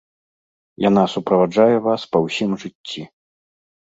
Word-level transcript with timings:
Яна 0.89 1.03
суправаджае 1.15 1.75
вас 1.89 2.01
па 2.15 2.25
ўсім 2.25 2.59
жыцці. 2.65 3.01